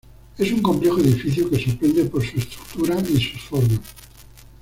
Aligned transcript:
Es 0.39 0.51
un 0.51 0.63
complejo 0.63 0.97
edificio 0.99 1.47
que 1.47 1.59
sorprende 1.63 2.05
por 2.05 2.25
su 2.25 2.39
estructura 2.39 2.97
y 3.01 3.21
sus 3.21 3.39
formas. 3.39 3.81